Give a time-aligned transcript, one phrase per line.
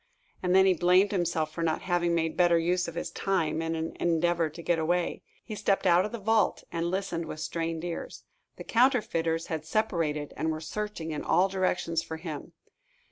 [0.41, 3.75] And then he blamed himself for not having made better use of his time in
[3.75, 5.21] an endeavor to get away.
[5.43, 8.23] He stepped out of the vault, and listened with strained ears.
[8.55, 12.53] The counterfeiters had separated, and were searching in all directions for him.